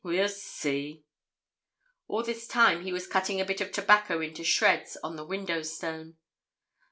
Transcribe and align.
we'll 0.03 0.27
see.' 0.27 1.05
All 2.07 2.23
this 2.23 2.47
time 2.47 2.81
he 2.81 2.91
was 2.91 3.05
cutting 3.05 3.39
a 3.39 3.45
bit 3.45 3.61
of 3.61 3.71
tobacco 3.71 4.19
into 4.19 4.43
shreds 4.43 4.97
on 5.03 5.15
the 5.15 5.23
window 5.25 5.61
stone. 5.61 6.17